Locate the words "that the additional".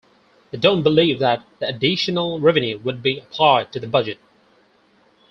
1.19-2.39